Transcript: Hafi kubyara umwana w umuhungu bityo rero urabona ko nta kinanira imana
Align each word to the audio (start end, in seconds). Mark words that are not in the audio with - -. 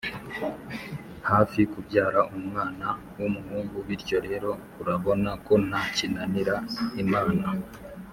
Hafi 1.29 1.59
kubyara 1.71 2.21
umwana 2.37 2.87
w 3.19 3.21
umuhungu 3.29 3.77
bityo 3.87 4.17
rero 4.27 4.49
urabona 4.81 5.31
ko 5.45 5.53
nta 5.67 5.83
kinanira 5.95 6.55
imana 7.03 7.45